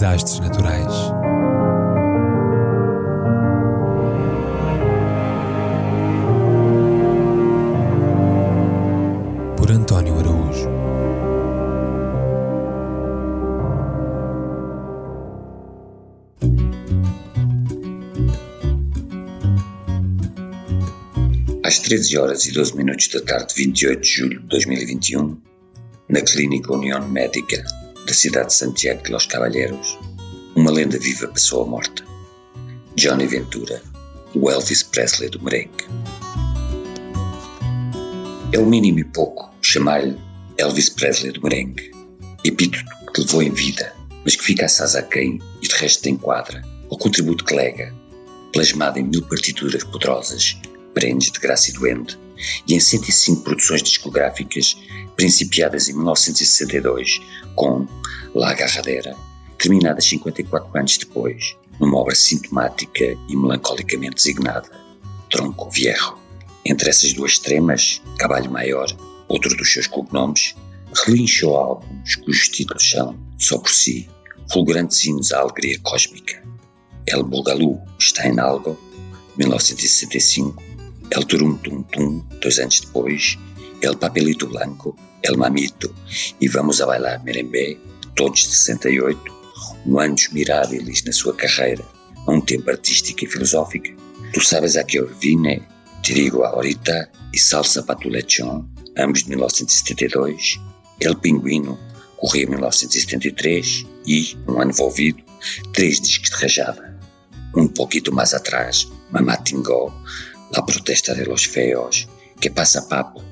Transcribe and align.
desastres 0.00 0.40
naturais. 0.40 0.94
Por 9.58 9.70
António 9.70 10.18
Araújo. 10.18 10.70
Às 21.62 21.78
13 21.80 22.16
horas 22.16 22.46
e 22.46 22.52
12 22.52 22.74
minutos 22.74 23.08
da 23.08 23.20
tarde 23.20 23.54
de 23.54 23.64
28 23.64 24.00
de 24.00 24.08
julho 24.08 24.40
de 24.40 24.46
2021, 24.46 25.38
na 26.08 26.22
Clínica 26.22 26.72
União 26.72 27.06
Médica 27.06 27.62
da 28.06 28.14
cidade 28.14 28.48
de 28.48 28.54
Santiago 28.54 29.02
de 29.02 29.12
los 29.12 29.26
Caballeros, 29.26 29.98
uma 30.56 30.70
lenda 30.70 30.98
viva 30.98 31.28
passou 31.28 31.64
a 31.64 31.66
morte. 31.66 32.04
Johnny 32.96 33.26
Ventura, 33.26 33.82
o 34.34 34.50
Elvis 34.50 34.82
Presley 34.82 35.30
do 35.30 35.42
merengue. 35.42 35.86
É 38.52 38.58
o 38.58 38.66
mínimo 38.66 38.98
e 38.98 39.04
pouco 39.04 39.54
chamar-lhe 39.62 40.18
Elvis 40.58 40.90
Presley 40.90 41.32
do 41.32 41.42
merengue, 41.42 41.90
epíteto 42.44 42.90
que 43.14 43.20
levou 43.20 43.42
em 43.42 43.52
vida, 43.52 43.94
mas 44.24 44.36
que 44.36 44.44
fica 44.44 44.66
assaz 44.66 44.94
a 44.96 45.02
quem 45.02 45.38
e 45.62 45.68
de 45.68 45.74
resto 45.74 46.08
enquadra, 46.08 46.62
ao 46.90 46.98
contributo 46.98 47.44
que 47.44 47.54
lega, 47.54 47.94
plasmado 48.52 48.98
em 48.98 49.04
mil 49.04 49.22
partituras 49.22 49.84
poderosas, 49.84 50.56
perenes 50.94 51.30
de 51.30 51.38
graça 51.38 51.70
e 51.70 51.74
doente, 51.74 52.18
e 52.66 52.74
em 52.74 52.80
105 52.80 53.42
produções 53.42 53.82
discográficas, 53.82 54.76
principiadas 55.16 55.88
em 55.88 55.94
1962 55.94 57.20
com 57.54 57.86
La 58.34 58.50
Agarradera, 58.50 59.16
terminadas 59.58 60.06
54 60.06 60.78
anos 60.78 60.98
depois, 60.98 61.56
numa 61.78 61.98
obra 61.98 62.14
sintomática 62.14 63.16
e 63.28 63.36
melancolicamente 63.36 64.16
designada 64.16 64.70
Tronco 65.30 65.70
Viejo. 65.70 66.18
Entre 66.64 66.90
essas 66.90 67.12
duas 67.12 67.32
extremas, 67.32 68.02
Cabalho 68.18 68.50
Maior, 68.50 68.88
outro 69.28 69.56
dos 69.56 69.72
seus 69.72 69.86
cognomes, 69.86 70.54
relinchou 71.06 71.56
álbuns 71.56 72.16
cujos 72.16 72.48
títulos 72.48 72.90
são, 72.90 73.16
só 73.38 73.58
por 73.58 73.70
si, 73.70 74.08
fulgurantes 74.52 75.04
hinos 75.04 75.32
à 75.32 75.40
alegria 75.40 75.78
cósmica. 75.80 76.42
El 77.06 77.22
Bugalú 77.22 77.80
está 77.98 78.26
em 78.26 78.38
algo, 78.38 78.78
1965, 79.38 80.62
El 81.10 81.26
Turum 81.26 81.58
Tum 81.58 81.82
Tum, 81.84 82.22
dois 82.40 82.58
anos 82.60 82.80
depois, 82.80 83.36
El 83.82 83.96
Papelito 83.96 84.46
Blanco, 84.46 84.96
El 85.22 85.36
Mamito 85.36 85.92
e 86.40 86.48
Vamos 86.48 86.80
a 86.80 86.86
Bailar 86.86 87.24
Merembé, 87.24 87.76
todos 88.14 88.44
de 88.44 88.54
68, 88.54 89.18
um 89.86 89.98
anos 89.98 90.28
miráveis 90.32 91.02
na 91.04 91.12
sua 91.12 91.34
carreira, 91.34 91.84
a 92.26 92.30
um 92.30 92.40
tempo 92.40 92.70
artístico 92.70 93.24
e 93.24 93.26
filosófico. 93.26 93.88
Tu 94.32 94.40
sabes 94.40 94.76
a 94.76 94.84
que 94.84 94.98
eu 95.00 95.08
vine, 95.20 95.66
te 96.02 96.14
digo 96.14 96.44
ahorita 96.44 97.10
e 97.32 97.38
Salsa 97.38 97.82
para 97.82 97.98
tu 97.98 98.08
lechón, 98.08 98.68
ambos 98.96 99.24
de 99.24 99.30
1972, 99.30 100.60
El 101.00 101.16
Pinguino, 101.16 101.76
corria 102.18 102.46
1973 102.46 103.86
e, 104.06 104.36
um 104.46 104.60
ano 104.60 104.70
envolvido, 104.70 105.24
três 105.72 106.00
discos 106.00 106.30
de 106.30 106.36
rajada. 106.36 107.00
Um 107.56 107.66
pouquinho 107.66 108.12
mais 108.12 108.32
atrás, 108.32 108.86
Mamá 109.10 109.36
Tingó, 109.38 109.92
La 110.52 110.66
protesta 110.66 111.14
de 111.14 111.26
los 111.26 111.46
feos, 111.46 112.08
que 112.40 112.50
passa 112.50 112.88
papo, 112.88 113.22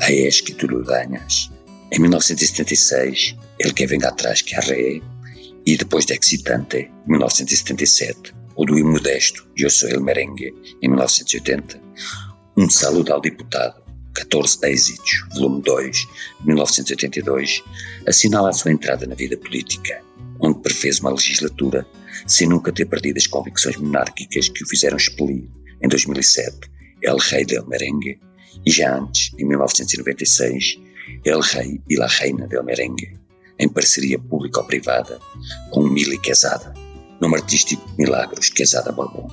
a 0.00 0.10
es 0.10 0.42
que 0.42 0.54
tu 0.54 0.66
dañas. 0.82 1.50
Em 1.90 2.00
1976, 2.00 3.36
El 3.58 3.72
que 3.72 3.86
venga 3.86 4.08
atrás 4.08 4.42
que 4.42 4.56
arree, 4.56 5.02
e 5.64 5.76
depois 5.76 6.04
de 6.04 6.14
Excitante, 6.14 6.90
1977, 7.06 8.34
o 8.56 8.64
do 8.66 8.78
Imodesto, 8.78 9.48
Eu 9.56 9.70
sou 9.70 9.88
el 9.88 10.02
merengue, 10.02 10.52
em 10.82 10.88
1980, 10.88 11.80
Um 12.58 12.68
saludo 12.68 13.12
ao 13.12 13.20
deputado, 13.20 13.82
14 14.14 14.58
êxitos, 14.64 15.24
volume 15.34 15.62
2, 15.62 16.06
1982, 16.44 17.62
assinala 18.06 18.50
a 18.50 18.52
sua 18.52 18.72
entrada 18.72 19.06
na 19.06 19.14
vida 19.14 19.36
política, 19.38 20.02
onde 20.40 20.60
prefez 20.60 21.00
uma 21.00 21.10
legislatura 21.10 21.86
sem 22.26 22.48
nunca 22.48 22.72
ter 22.72 22.86
perdido 22.86 23.18
as 23.18 23.26
convicções 23.26 23.76
monárquicas 23.76 24.48
que 24.48 24.64
o 24.64 24.68
fizeram 24.68 24.96
expelir, 24.96 25.48
em 25.82 25.88
2007, 25.88 26.70
El 27.02 27.18
Rei 27.18 27.44
del 27.44 27.66
Merengue, 27.66 28.18
e 28.64 28.70
já 28.70 28.96
antes, 28.96 29.32
em 29.38 29.44
1996, 29.44 30.78
El 31.24 31.40
Rei 31.40 31.80
e 31.88 31.96
La 31.96 32.08
Reina 32.08 32.46
del 32.46 32.64
Merengue, 32.64 33.18
em 33.58 33.68
parceria 33.68 34.18
público-privada 34.18 35.18
com 35.70 35.82
Mili 35.88 36.18
Quesada, 36.18 36.72
nome 37.20 37.36
artístico 37.36 37.82
Milagros 37.96 38.50
Quesada 38.50 38.92
Borbón. 38.92 39.28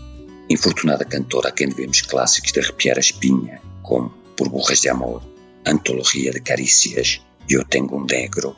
Infortunada 0.49 1.05
cantora 1.05 1.49
a 1.49 1.51
quem 1.51 1.69
devemos 1.69 2.01
clássicos 2.01 2.51
de 2.51 2.59
arrepiar 2.59 2.97
a 2.97 2.99
espinha, 2.99 3.61
como 3.81 4.09
Por 4.37 4.49
Burras 4.49 4.81
de 4.81 4.89
Amor, 4.89 5.21
Antologia 5.65 6.31
de 6.31 6.41
Carícias, 6.41 7.21
Eu 7.49 7.63
Tengo 7.65 7.97
um 7.97 8.05
Negro, 8.05 8.55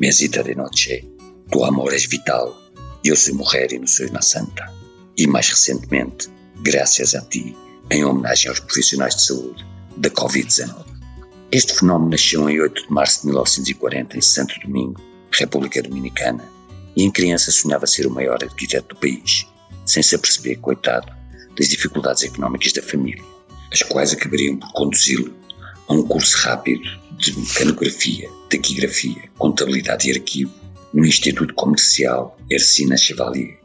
Mesita 0.00 0.42
de 0.42 0.54
Noche, 0.54 1.04
Tu 1.50 1.64
Amor 1.64 1.92
és 1.92 2.06
Vital, 2.06 2.56
Eu 3.04 3.16
Sou 3.16 3.34
Mulher 3.34 3.72
e 3.72 3.78
Não 3.78 3.86
Sou 3.86 4.08
uma 4.08 4.22
Santa. 4.22 4.72
E 5.16 5.26
mais 5.26 5.48
recentemente, 5.48 6.28
Graças 6.60 7.14
a 7.14 7.20
Ti, 7.20 7.56
em 7.88 8.04
homenagem 8.04 8.48
aos 8.48 8.58
profissionais 8.58 9.14
de 9.14 9.22
saúde 9.22 9.64
da 9.96 10.10
Covid-19. 10.10 10.84
Este 11.52 11.72
fenómeno 11.72 12.10
nasceu 12.10 12.50
em 12.50 12.60
8 12.60 12.88
de 12.88 12.92
março 12.92 13.20
de 13.20 13.26
1940 13.28 14.18
em 14.18 14.20
Santo 14.20 14.58
Domingo, 14.60 15.00
República 15.30 15.80
Dominicana, 15.80 16.44
e 16.96 17.04
em 17.04 17.12
criança 17.12 17.52
sonhava 17.52 17.86
ser 17.86 18.08
o 18.08 18.10
maior 18.10 18.42
arquiteto 18.42 18.94
do 18.94 19.00
país, 19.00 19.46
sem 19.86 20.02
se 20.02 20.16
aperceber, 20.16 20.58
coitado, 20.58 21.12
das 21.56 21.68
dificuldades 21.68 22.24
económicas 22.24 22.72
da 22.72 22.82
família, 22.82 23.22
as 23.72 23.82
quais 23.82 24.12
acabariam 24.12 24.56
por 24.56 24.72
conduzi-lo 24.72 25.32
a 25.86 25.94
um 25.94 26.02
curso 26.02 26.36
rápido 26.38 26.82
de 27.18 27.38
mecanografia, 27.38 28.28
taquigrafia, 28.50 29.30
contabilidade 29.38 30.08
e 30.08 30.12
arquivo 30.12 30.52
no 30.92 31.06
Instituto 31.06 31.54
Comercial 31.54 32.36
Ercina 32.50 32.96
Chevalier. 32.96 33.57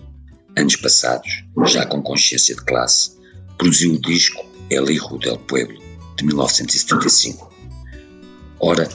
Anos 0.55 0.75
passados, 0.75 1.43
já 1.65 1.83
com 1.83 2.01
consciência 2.03 2.53
de 2.53 2.61
classe, 2.61 3.17
produziu 3.57 3.93
o 3.93 3.99
disco 3.99 4.45
El 4.69 4.91
Hijo 4.91 5.17
del 5.17 5.39
Pueblo, 5.39 5.81
de 6.15 6.25
1975. 6.25 7.51
Ora, 8.59 8.87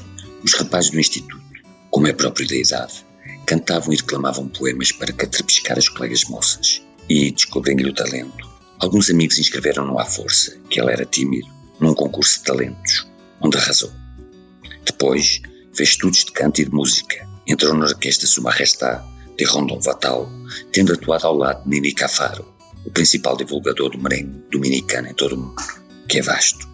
os 0.44 0.54
rapazes 0.54 0.90
do 0.90 1.00
Instituto, 1.00 1.42
como 1.90 2.06
é 2.06 2.12
próprio 2.12 2.46
da 2.46 2.54
idade, 2.54 3.04
cantavam 3.44 3.92
e 3.92 3.96
declamavam 3.96 4.46
poemas 4.46 4.92
para 4.92 5.12
catrapescar 5.12 5.76
as 5.76 5.88
colegas 5.88 6.24
moças 6.24 6.80
e, 7.08 7.32
descobrindo-lhe 7.32 7.90
o 7.90 7.94
talento, 7.94 8.48
alguns 8.78 9.10
amigos 9.10 9.38
inscreveram-no 9.38 9.98
à 9.98 10.04
força, 10.04 10.56
que 10.70 10.80
ele 10.80 10.92
era 10.92 11.04
tímido, 11.04 11.48
num 11.80 11.92
concurso 11.92 12.38
de 12.38 12.44
talentos, 12.44 13.04
onde 13.40 13.56
arrasou. 13.56 13.90
Depois, 14.84 15.40
fez 15.74 15.88
estudos 15.88 16.24
de 16.24 16.30
canto 16.30 16.60
e 16.60 16.64
de 16.64 16.70
música, 16.70 17.28
entrou 17.48 17.74
na 17.74 17.86
orquestra 17.86 18.28
Sumarrestá 18.28 19.04
de 19.38 19.44
Rondon 19.44 19.78
Vatal, 19.78 20.28
tendo 20.72 20.92
atuado 20.92 21.28
ao 21.28 21.36
lado 21.36 21.62
de 21.62 21.70
Nini 21.70 21.92
Cafaro, 21.92 22.44
o 22.84 22.90
principal 22.90 23.36
divulgador 23.36 23.90
do 23.90 23.98
merengue 23.98 24.42
dominicano 24.50 25.08
em 25.08 25.14
todo 25.14 25.36
o 25.36 25.38
mundo, 25.38 25.62
que 26.08 26.18
é 26.18 26.22
vasto. 26.22 26.68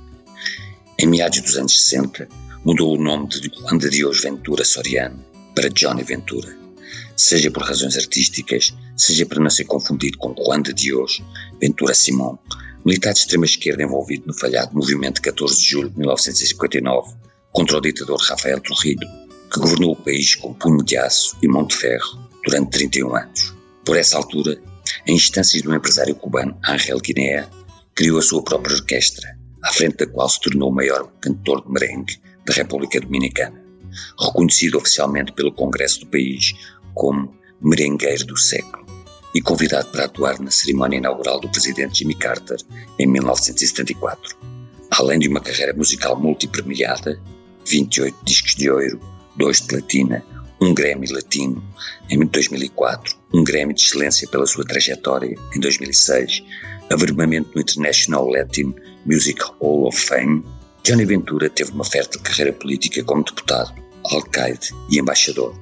Em 0.98 1.06
meados 1.06 1.42
dos 1.42 1.56
anos 1.58 1.78
60, 1.82 2.26
mudou 2.64 2.96
o 2.96 3.02
nome 3.02 3.28
de 3.28 3.50
Juan 3.54 3.76
de 3.76 3.90
Dios 3.90 4.22
Ventura 4.22 4.64
Soriano 4.64 5.22
para 5.54 5.68
Johnny 5.68 6.02
Ventura, 6.02 6.56
seja 7.14 7.50
por 7.50 7.64
razões 7.64 7.98
artísticas, 7.98 8.74
seja 8.96 9.26
para 9.26 9.42
não 9.42 9.50
ser 9.50 9.64
confundido 9.64 10.16
com 10.16 10.34
Juan 10.34 10.62
de 10.62 10.72
Dios 10.72 11.22
Ventura 11.60 11.92
Simón, 11.92 12.38
militar 12.82 13.12
de 13.12 13.20
extrema-esquerda 13.20 13.82
envolvido 13.82 14.26
no 14.26 14.38
falhado 14.38 14.74
movimento 14.74 15.16
de 15.16 15.22
14 15.22 15.60
de 15.60 15.68
julho 15.68 15.90
de 15.90 15.98
1959 15.98 17.14
contra 17.52 17.76
o 17.76 17.80
ditador 17.82 18.18
Rafael 18.22 18.60
Trujillo, 18.60 19.06
que 19.52 19.60
governou 19.60 19.92
o 19.92 20.02
país 20.02 20.34
com 20.34 20.54
punho 20.54 20.82
de 20.82 20.96
aço 20.96 21.36
e 21.42 21.48
mão 21.48 21.66
de 21.66 21.76
ferro 21.76 22.33
durante 22.44 22.70
31 22.70 23.14
anos. 23.14 23.54
Por 23.84 23.96
essa 23.96 24.16
altura, 24.16 24.60
em 25.06 25.14
instâncias 25.14 25.62
do 25.62 25.74
empresário 25.74 26.14
cubano 26.14 26.56
Ángel 26.64 26.98
Guinea, 26.98 27.48
criou 27.94 28.18
a 28.18 28.22
sua 28.22 28.42
própria 28.42 28.74
orquestra, 28.74 29.36
à 29.62 29.72
frente 29.72 29.96
da 29.98 30.06
qual 30.06 30.28
se 30.28 30.40
tornou 30.40 30.70
o 30.70 30.74
maior 30.74 31.10
cantor 31.20 31.62
de 31.64 31.72
merengue 31.72 32.20
da 32.46 32.52
República 32.54 33.00
Dominicana, 33.00 33.62
reconhecido 34.18 34.78
oficialmente 34.78 35.32
pelo 35.32 35.52
Congresso 35.52 36.00
do 36.00 36.06
país 36.06 36.52
como 36.94 37.34
merengueiro 37.60 38.26
do 38.26 38.36
século 38.36 38.84
e 39.34 39.40
convidado 39.40 39.88
para 39.88 40.04
atuar 40.04 40.38
na 40.38 40.50
cerimónia 40.50 40.98
inaugural 40.98 41.40
do 41.40 41.48
presidente 41.48 41.98
Jimmy 41.98 42.14
Carter 42.14 42.58
em 42.98 43.06
1974. 43.06 44.36
Além 44.90 45.18
de 45.18 45.28
uma 45.28 45.40
carreira 45.40 45.72
musical 45.72 46.18
multipremiada, 46.18 47.20
28 47.66 48.16
discos 48.24 48.54
de 48.54 48.70
ouro, 48.70 49.00
2 49.36 49.62
de 49.62 49.66
platina, 49.66 50.24
um 50.60 50.74
Grammy 50.74 51.06
Latino 51.10 51.62
em 52.08 52.24
2004, 52.26 53.16
um 53.32 53.44
Grammy 53.44 53.74
de 53.74 53.82
Excelência 53.82 54.28
pela 54.28 54.46
sua 54.46 54.64
trajetória 54.64 55.36
em 55.54 55.60
2006, 55.60 56.42
averbamento 56.90 57.50
no 57.54 57.60
International 57.60 58.28
Latin 58.28 58.74
Music 59.06 59.40
Hall 59.60 59.86
of 59.86 59.98
Fame, 59.98 60.44
Johnny 60.82 61.04
Ventura 61.04 61.48
teve 61.48 61.72
uma 61.72 61.84
fértil 61.84 62.20
carreira 62.20 62.52
política 62.52 63.02
como 63.04 63.24
deputado, 63.24 63.74
alcaide 64.10 64.70
e 64.90 64.98
embaixador. 64.98 65.54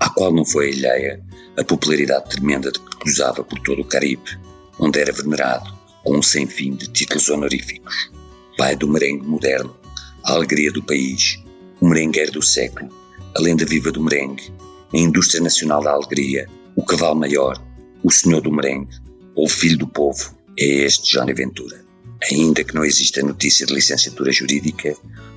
à 0.00 0.08
qual 0.10 0.32
não 0.32 0.44
foi 0.44 0.70
alheia 0.72 1.20
a 1.56 1.64
popularidade 1.64 2.30
tremenda 2.30 2.70
de 2.70 2.78
que 2.78 2.96
cruzava 2.98 3.42
por 3.42 3.58
todo 3.60 3.82
o 3.82 3.84
Caribe, 3.84 4.38
onde 4.78 5.00
era 5.00 5.12
venerado 5.12 5.76
com 6.04 6.18
um 6.18 6.22
sem 6.22 6.46
fim 6.46 6.74
de 6.74 6.86
títulos 6.88 7.28
honoríficos. 7.28 8.10
Pai 8.56 8.76
do 8.76 8.88
merengue 8.88 9.26
moderno, 9.26 9.76
a 10.24 10.32
alegria 10.32 10.70
do 10.72 10.82
país, 10.82 11.42
o 11.80 11.88
merengueiro 11.88 12.32
do 12.32 12.42
século, 12.42 12.88
a 13.36 13.40
lenda 13.40 13.64
viva 13.64 13.90
do 13.90 14.02
merengue, 14.02 14.52
a 14.92 14.96
indústria 14.96 15.42
nacional 15.42 15.82
da 15.82 15.92
alegria, 15.92 16.48
o 16.76 16.84
cavalo 16.84 17.16
maior, 17.16 17.60
o 18.02 18.10
senhor 18.10 18.40
do 18.40 18.52
merengue, 18.52 18.96
ou 19.34 19.46
o 19.46 19.48
filho 19.48 19.78
do 19.78 19.86
povo, 19.86 20.34
é 20.58 20.64
este 20.64 21.12
Johnny 21.12 21.34
Ventura. 21.34 21.84
Ainda 22.32 22.64
que 22.64 22.74
não 22.74 22.84
exista 22.84 23.22
notícia 23.22 23.66
de 23.66 23.74
licenciatura 23.74 24.32
jurídica, 24.32 24.96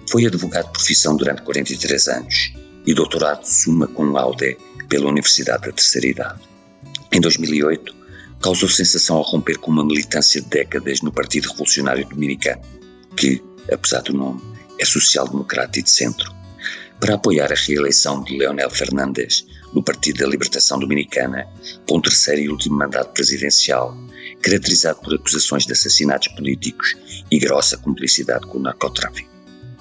foi 0.09 0.25
advogado 0.25 0.65
de 0.65 0.71
profissão 0.71 1.15
durante 1.15 1.43
43 1.43 2.07
anos 2.07 2.53
e 2.85 2.93
doutorado 2.93 3.45
suma 3.45 3.88
cum 3.88 4.11
laude 4.11 4.57
pela 4.89 5.09
Universidade 5.09 5.67
da 5.67 5.71
Terceira 5.71 6.07
Idade. 6.07 6.41
Em 7.11 7.21
2008, 7.21 7.95
causou 8.41 8.67
sensação 8.67 9.17
ao 9.17 9.23
romper 9.23 9.57
com 9.59 9.69
uma 9.69 9.85
militância 9.85 10.41
de 10.41 10.47
décadas 10.47 11.01
no 11.01 11.11
Partido 11.11 11.49
Revolucionário 11.49 12.07
Dominicano, 12.07 12.61
que, 13.15 13.41
apesar 13.71 14.01
do 14.01 14.13
nome, 14.13 14.41
é 14.79 14.85
social-democrata 14.85 15.79
e 15.79 15.83
de 15.83 15.89
centro, 15.89 16.33
para 17.01 17.15
apoiar 17.15 17.51
a 17.51 17.56
reeleição 17.56 18.24
de 18.24 18.38
Leonel 18.38 18.69
Fernandes 18.69 19.48
no 19.74 19.83
Partido 19.83 20.19
da 20.19 20.27
Libertação 20.27 20.77
Dominicana 20.77 21.48
para 21.88 21.98
um 21.98 22.01
terceiro 22.01 22.42
e 22.42 22.50
último 22.50 22.77
mandato 22.77 23.12
presidencial, 23.12 23.98
caracterizado 24.39 25.01
por 25.01 25.15
acusações 25.15 25.65
de 25.65 25.74
assassinatos 25.74 26.27
políticos 26.30 26.95
e 27.31 27.39
grossa 27.39 27.75
cumplicidade 27.75 28.45
com 28.45 28.59
o 28.59 28.62
narcotráfico. 28.62 29.31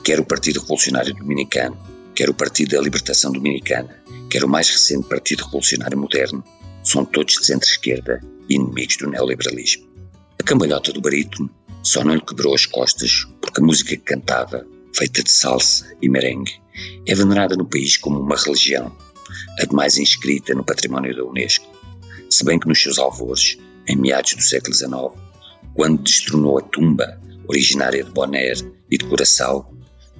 Quer 0.02 0.18
o 0.18 0.24
Partido 0.24 0.60
Revolucionário 0.60 1.14
Dominicano, 1.14 1.76
quer 2.14 2.30
o 2.30 2.34
Partido 2.34 2.74
da 2.74 2.80
Libertação 2.80 3.30
Dominicana, 3.32 4.02
quer 4.30 4.42
o 4.42 4.48
mais 4.48 4.70
recente 4.70 5.06
Partido 5.06 5.44
Revolucionário 5.44 5.98
Moderno, 5.98 6.42
são 6.82 7.04
todos 7.04 7.34
de 7.34 7.44
centro-esquerda 7.44 8.22
e 8.48 8.54
inimigos 8.54 8.96
do 8.96 9.10
neoliberalismo. 9.10 9.86
A 10.40 10.42
cambalhota 10.42 10.90
do 10.90 11.02
barítono 11.02 11.50
só 11.82 12.02
não 12.02 12.14
lhe 12.14 12.22
quebrou 12.22 12.54
as 12.54 12.64
costas 12.64 13.26
porque 13.42 13.60
a 13.60 13.64
música 13.64 13.90
que 13.90 13.98
cantava, 13.98 14.66
feita 14.94 15.22
de 15.22 15.30
salsa 15.30 15.96
e 16.00 16.08
merengue, 16.08 16.60
é 17.06 17.14
venerada 17.14 17.56
no 17.56 17.64
país 17.64 17.96
como 17.96 18.20
uma 18.20 18.36
religião, 18.36 18.94
a 19.60 19.64
demais 19.64 19.96
inscrita 19.98 20.54
no 20.54 20.64
património 20.64 21.14
da 21.14 21.24
Unesco, 21.24 21.66
se 22.28 22.44
bem 22.44 22.58
que 22.58 22.68
nos 22.68 22.80
seus 22.80 22.98
alvores, 22.98 23.58
em 23.86 23.96
meados 23.96 24.34
do 24.34 24.42
século 24.42 24.74
XIX, 24.74 25.30
quando 25.74 26.02
destronou 26.02 26.58
a 26.58 26.62
tumba 26.62 27.20
originária 27.48 28.04
de 28.04 28.10
Bonaire 28.10 28.72
e 28.90 28.98
de 28.98 29.04
Curaçao, 29.04 29.74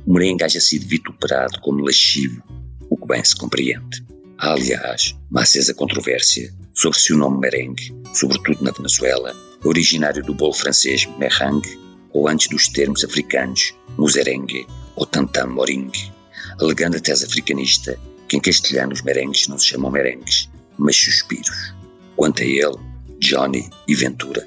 o 0.07 0.13
merengue 0.13 0.45
haja 0.45 0.61
sido 0.61 0.87
vituperado 0.87 1.61
como 1.61 1.85
lascivo, 1.85 2.43
o 2.89 2.97
que 2.97 3.07
bem 3.07 3.23
se 3.23 3.37
compreende. 3.37 4.05
Há, 4.39 4.53
aliás, 4.53 5.15
uma 5.31 5.43
acesa 5.43 5.75
controvérsia 5.75 6.53
sobre 6.75 6.99
se 6.99 7.13
o 7.13 7.17
nome 7.17 7.39
merengue, 7.39 7.95
sobretudo 8.15 8.65
na 8.65 8.73
Venezuela, 8.73 9.37
é 9.63 9.69
originário 9.69 10.23
do 10.23 10.35
bolo 10.35 10.55
francês 10.55 11.07
meringue 11.19 11.90
ou 12.13 12.29
antes 12.29 12.49
dos 12.49 12.69
termos 12.69 13.05
africanos 13.05 13.75
muserengue 13.97 14.67
ou 14.97 15.07
tantam 15.07 15.49
moringue, 15.49 16.13
alegando 16.61 16.97
a 16.97 17.01
tese 17.01 17.25
africanista 17.25 17.99
que 18.29 18.37
em 18.37 18.41
castelhano 18.41 18.93
os 18.93 19.03
merengues 19.03 19.49
não 19.49 19.59
se 19.59 19.67
chamam 19.67 19.91
merengues, 19.91 20.49
mas 20.79 20.97
suspiros. 20.97 21.75
Quanto 22.17 22.43
a 22.43 22.47
ele, 22.47 22.79
Johnny 23.19 23.69
e 23.89 23.95
Ventura, 23.95 24.47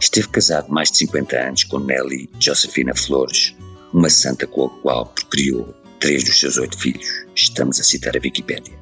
esteve 0.00 0.28
casado 0.28 0.70
mais 0.70 0.90
de 0.90 0.98
50 0.98 1.36
anos 1.36 1.64
com 1.64 1.78
Nelly 1.78 2.30
Josefina 2.40 2.94
Flores, 2.94 3.54
uma 3.92 4.08
santa 4.08 4.46
com 4.46 4.66
a 4.66 4.70
qual 4.80 5.06
procriou 5.06 5.74
três 6.00 6.24
dos 6.24 6.38
seus 6.38 6.56
oito 6.56 6.78
filhos. 6.78 7.26
Estamos 7.34 7.80
a 7.80 7.84
citar 7.84 8.16
a 8.16 8.20
Wikipédia. 8.20 8.78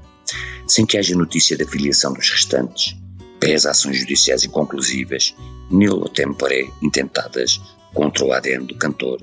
Sem 0.67 0.85
que 0.85 0.99
haja 0.99 1.15
notícia 1.17 1.57
da 1.57 1.67
filiação 1.67 2.13
dos 2.13 2.31
restantes, 2.31 2.97
pés 3.41 3.67
ações 3.67 3.99
judiciais 3.99 4.45
inconclusivas, 4.45 5.35
nil 5.71 6.01
tempore 6.09 6.71
intentadas 6.83 7.61
contra 7.97 8.25
o 8.25 8.33
ADN 8.33 8.67
do 8.67 8.77
cantor, 8.77 9.21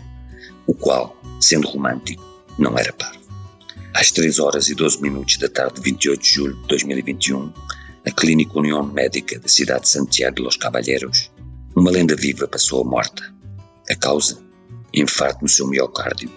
o 0.66 0.74
qual, 0.74 1.16
sendo 1.40 1.68
romântico, 1.68 2.24
não 2.58 2.78
era 2.78 2.92
parvo. 2.92 3.22
Às 3.94 4.12
3 4.12 4.40
horas 4.40 4.68
e 4.68 4.76
12 4.76 5.00
minutos 5.02 5.38
da 5.38 5.48
tarde 5.48 5.76
de 5.76 5.82
28 5.82 6.22
de 6.22 6.30
julho 6.30 6.56
de 6.56 6.68
2021, 6.68 7.54
na 8.04 8.12
Clínica 8.12 8.58
União 8.58 8.84
Médica 8.84 9.40
da 9.40 9.48
cidade 9.48 9.84
de 9.84 9.90
Santiago 9.90 10.38
de 10.38 10.42
los 10.42 10.58
Caballeros, 10.58 11.32
uma 11.76 11.92
lenda 11.92 12.16
viva 12.16 12.48
passou 12.48 12.82
a 12.82 12.90
morta. 12.90 13.24
A 13.90 13.96
causa? 13.96 14.42
Infarto 14.92 15.44
no 15.44 15.50
seu 15.50 15.68
miocárdio, 15.68 16.30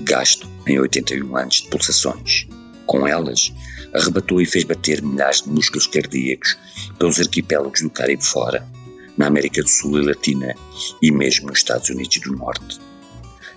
gasto 0.00 0.48
em 0.66 0.78
81 0.78 1.36
anos 1.36 1.62
de 1.62 1.68
pulsações. 1.68 2.46
Com 2.86 3.06
elas, 3.06 3.52
arrebatou 3.94 4.40
e 4.40 4.46
fez 4.46 4.64
bater 4.64 5.00
milhares 5.00 5.42
de 5.42 5.50
músculos 5.50 5.86
cardíacos 5.86 6.58
pelos 6.98 7.20
arquipélagos 7.20 7.80
do 7.80 7.90
Caribe 7.90 8.24
fora, 8.24 8.66
na 9.16 9.26
América 9.26 9.62
do 9.62 9.68
Sul 9.68 10.00
e 10.00 10.06
Latina 10.06 10.54
e 11.00 11.10
mesmo 11.10 11.48
nos 11.48 11.58
Estados 11.58 11.88
Unidos 11.90 12.18
do 12.18 12.36
Norte. 12.36 12.80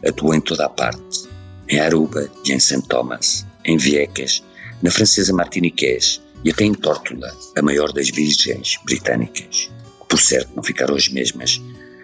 Atuou 0.06 0.34
em 0.34 0.42
toda 0.42 0.66
a 0.66 0.70
parte, 0.70 1.28
em 1.70 1.80
Aruba 1.80 2.30
e 2.46 2.52
em 2.52 2.60
St. 2.60 2.82
Thomas, 2.88 3.46
em 3.66 3.78
Viecas, 3.78 4.44
na 4.82 4.92
francesa 4.92 5.34
Martiniquez 5.34 6.22
e 6.44 6.52
até 6.52 6.64
em 6.64 6.74
Tórtola, 6.74 7.36
a 7.58 7.62
maior 7.62 7.92
das 7.92 8.10
virgens 8.10 8.78
britânicas, 8.86 9.70
que 10.02 10.08
por 10.08 10.20
certo 10.20 10.56
não 10.56 10.64
ficaram 10.64 10.96
as 10.96 11.10
mesmas 11.10 11.62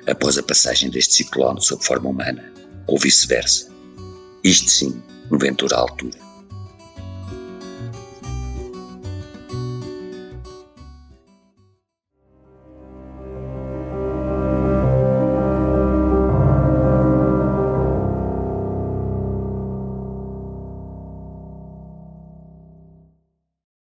após 0.08 0.38
a 0.38 0.44
passagem 0.44 0.90
deste 0.90 1.14
ciclone 1.14 1.64
sob 1.64 1.84
forma 1.84 2.10
humana, 2.10 2.52
ou 2.88 3.00
vice-versa. 3.00 3.72
Isto 4.44 4.70
sim, 4.70 5.02
vento 5.32 5.68
à 5.74 5.78
altura. 5.78 6.23